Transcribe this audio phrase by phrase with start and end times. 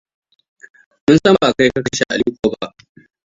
[1.05, 2.67] Mun san ba kai ka kashe Aliko ba.